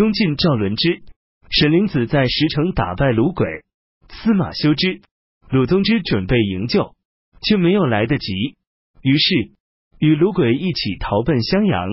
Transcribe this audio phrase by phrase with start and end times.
[0.00, 1.02] 东晋赵伦之、
[1.50, 3.46] 沈灵子在石城打败鲁轨，
[4.08, 5.02] 司马修之、
[5.50, 6.94] 鲁宗之准备营救，
[7.42, 8.32] 却没有来得及，
[9.02, 9.50] 于是
[9.98, 11.86] 与鲁轨一起逃奔襄阳。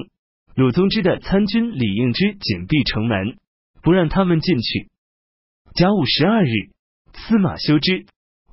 [0.56, 3.36] 鲁宗之的参军李应之紧闭城门，
[3.82, 4.90] 不让他们进去。
[5.76, 6.50] 甲午十二日，
[7.14, 8.06] 司马修之、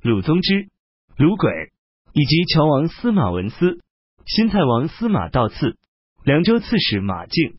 [0.02, 0.66] 鲁宗之、
[1.16, 1.52] 鲁轨
[2.12, 3.78] 以及乔王司马文思、
[4.26, 5.78] 新蔡王司马道次、
[6.24, 7.54] 凉州刺史马敬。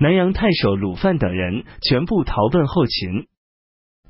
[0.00, 3.26] 南阳太守鲁范等人全部逃奔后秦。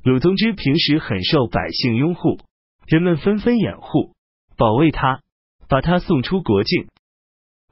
[0.03, 2.39] 鲁宗之平时很受百姓拥护，
[2.85, 4.13] 人们纷纷掩护
[4.55, 5.21] 保卫他，
[5.67, 6.87] 把他送出国境。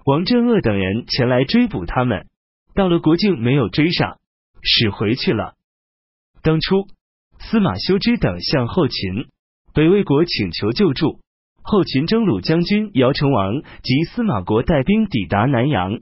[0.03, 2.27] 王镇恶等人前来追捕他们，
[2.73, 4.17] 到了国境没有追上，
[4.63, 5.53] 使回去了。
[6.41, 6.87] 当初
[7.39, 9.27] 司马修之等向后秦、
[9.73, 11.19] 北魏国请求救助，
[11.61, 15.99] 后秦征虏将军姚成王及司马国带兵抵达南阳。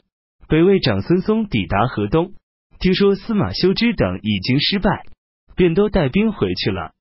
[0.47, 2.33] 北魏长孙嵩抵达河东，
[2.79, 5.05] 听说司马修之等已经失败，
[5.55, 6.91] 便都带兵回去了。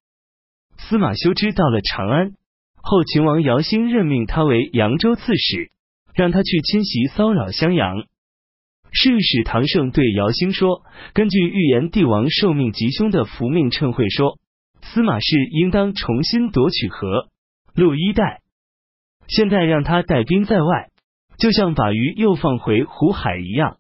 [0.78, 2.32] 司马修之到了长安，
[2.76, 5.70] 后秦王姚兴任命他为扬州刺史，
[6.14, 8.04] 让他去侵袭骚扰襄阳。
[9.06, 10.82] 御史唐胜对姚兴说
[11.12, 14.38] ：“根据预言帝王受命吉凶的福命称会说，
[14.80, 17.28] 司马氏应当重新夺取河
[17.74, 18.40] 陆一带，
[19.26, 20.88] 现在让他带兵在外。”
[21.36, 23.78] 就像把鱼又放回湖海一样，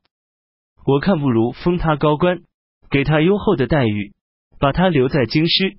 [0.84, 2.42] 我看不如封他高官，
[2.90, 4.12] 给他优厚的待遇，
[4.58, 5.78] 把他留在京师。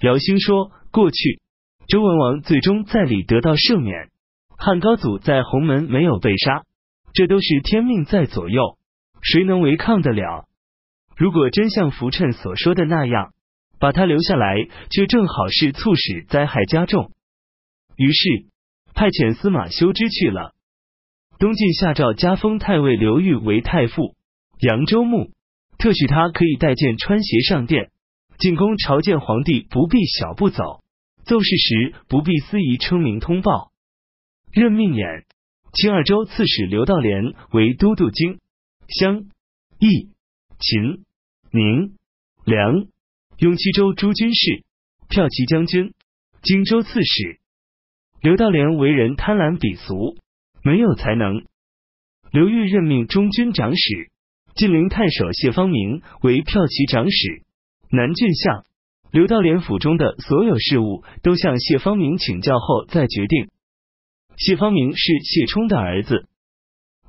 [0.00, 1.40] 姚兴说：“过去
[1.86, 4.10] 周文王最终在里得到赦免，
[4.56, 6.64] 汉高祖在鸿门没有被杀，
[7.14, 8.78] 这都是天命在左右，
[9.22, 10.48] 谁能违抗得了？
[11.16, 13.32] 如果真像福趁所说的那样，
[13.78, 14.56] 把他留下来，
[14.90, 17.12] 却正好是促使灾害加重。
[17.96, 18.46] 于是
[18.94, 20.54] 派遣司马修之去了。”
[21.40, 24.14] 东晋下诏加封太尉刘裕为太傅、
[24.60, 25.30] 扬州牧，
[25.78, 27.90] 特许他可以带剑穿鞋上殿，
[28.38, 30.84] 进宫朝见皇帝不必小步走，
[31.24, 33.72] 奏事时不必司仪称名通报。
[34.52, 35.24] 任命演
[35.72, 38.38] 清二州刺史刘道廉为都督京、
[38.86, 39.24] 襄、
[39.78, 40.10] 益、
[40.58, 41.06] 秦、
[41.52, 41.96] 宁、
[42.44, 42.84] 梁、
[43.38, 44.62] 雍七州诸军事、
[45.08, 45.94] 骠骑将军、
[46.42, 47.40] 荆州刺史。
[48.20, 50.18] 刘道廉为人贪婪鄙俗。
[50.62, 51.42] 没有才能。
[52.32, 54.10] 刘裕任命中军长史、
[54.54, 57.42] 晋陵太守谢方明为骠骑长史、
[57.90, 58.64] 南郡相。
[59.10, 63.48] 刘道廉府中的所有事务都向谢方明请教后再决定。
[64.36, 66.28] 谢方明是谢冲的儿子。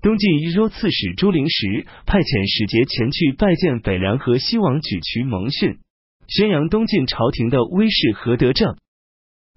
[0.02, 5.78] 东晋益州刺史朱灵时派遣使节前去拜见北凉和西王举渠蒙逊，
[6.28, 8.78] 宣扬东晋朝廷的威势和德政。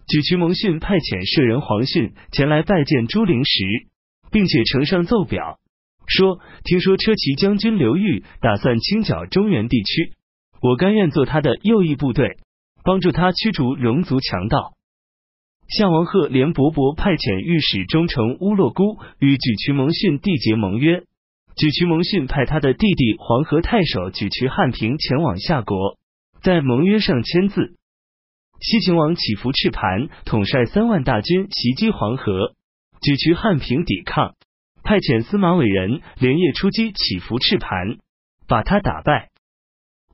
[0.06, 3.64] 举渠蒙逊派遣舍人黄逊前来拜见朱灵时，
[4.30, 5.58] 并且呈上奏表，
[6.06, 10.12] 说：“听说车骑将军刘裕打算清剿中原地区，
[10.60, 12.36] 我甘愿做他的右翼部队，
[12.84, 14.74] 帮助他驱逐戎族强盗。”
[15.66, 21.02] 夏王贺连勃勃派遣御史忠诚乌洛孤与举渠蒙逊缔结盟约，
[21.56, 25.96] 举渠蒙逊派他的弟弟黄河太守举渠汉平前往夏国，
[26.42, 27.76] 在盟约上签字。
[28.64, 32.54] 西秦王乞伏赤盘统帅三万大军袭击黄河，
[33.02, 34.36] 举渠汉平抵抗，
[34.82, 37.98] 派遣司马伟人连夜出击乞伏赤盘，
[38.48, 39.28] 把他打败。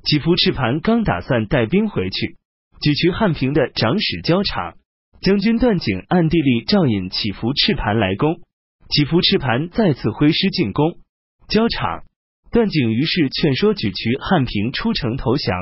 [0.02, 2.38] 乞伏赤盘刚打算带兵回去，
[2.82, 4.74] 举渠汉平的长史交场
[5.20, 8.40] 将军段景暗地里召引乞伏赤盘来攻，
[8.88, 10.98] 乞伏赤盘再次挥师进攻，
[11.48, 12.02] 交场
[12.50, 15.54] 段景于是劝说举渠汉平出城投降。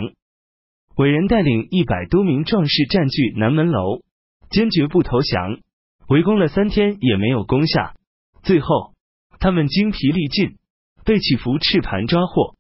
[0.99, 4.03] 伟人带领一百多名壮士占据南门楼，
[4.51, 5.61] 坚决不投降。
[6.09, 7.95] 围攻了三天也没有攻下，
[8.43, 8.95] 最后
[9.39, 10.57] 他们精疲力尽，
[11.05, 12.57] 被祈福赤盘抓获。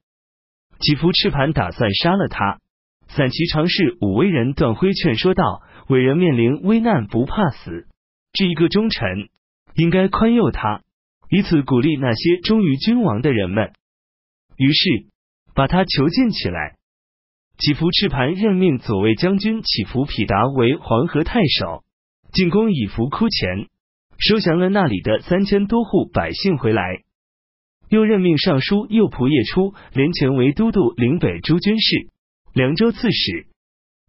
[0.78, 2.60] 祈福赤盘打算杀了他。
[3.09, 7.88] 散骑常侍武威人段辉劝说道：“伟人面临危难不怕死，
[8.34, 9.31] 是一个忠臣，
[9.75, 10.82] 应该宽宥他，
[11.28, 13.72] 以此鼓励那些忠于君王的人们。”
[14.56, 15.09] 于是
[15.56, 16.77] 把他囚禁起来。
[17.58, 21.82] 祈福赤盘任命左卫将军祈福匹达为黄河太守，
[22.32, 23.66] 进攻以伏窟前，
[24.16, 26.84] 收降了那里的三千多户百姓回来。
[27.88, 32.06] 又任命尚书右仆射出连前为都督岭北诸军事、
[32.55, 33.49] 凉州刺史，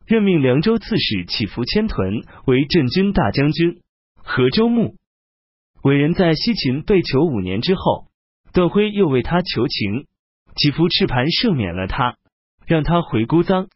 [0.06, 3.82] 任命凉州刺史祈福千屯为镇军大将军、
[4.18, 4.94] 河州牧。
[5.82, 8.10] 伟人在西秦被囚五年之后，
[8.54, 10.06] 段辉又为他求情，
[10.56, 12.19] 祈福赤盘赦免了他。
[12.70, 13.68] 让他回姑臧。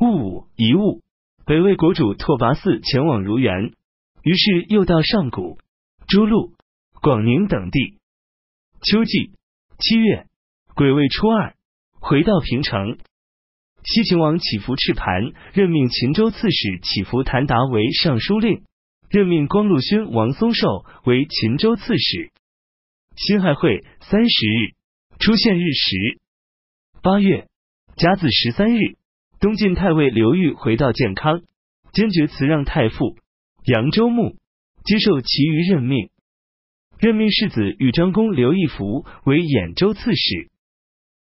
[0.00, 1.00] 戊午，一戊，
[1.46, 3.72] 北魏国主拓跋嗣前往如原，
[4.24, 5.58] 于是又到上谷、
[6.08, 6.54] 朱路、
[7.00, 7.98] 广宁等地。
[8.82, 9.30] 秋季。
[9.78, 10.26] 七月，
[10.74, 11.54] 癸未初二，
[12.00, 12.98] 回到平城。
[13.84, 15.32] 西秦王乞伏赤盘。
[15.52, 18.64] 任命秦州刺史乞伏谭达为尚书令，
[19.08, 20.84] 任命光禄勋王松寿。
[21.04, 22.32] 为秦州刺史。
[23.14, 24.74] 辛亥会三十日，
[25.20, 26.18] 出现日食。
[27.02, 27.49] 八月。
[28.00, 28.96] 甲子十三日，
[29.40, 31.42] 东晋太尉刘裕回到建康，
[31.92, 33.18] 坚决辞让太傅
[33.66, 34.36] 扬州牧，
[34.86, 36.08] 接受其余任命。
[36.98, 40.50] 任命世子豫章公刘义福为兖州刺史。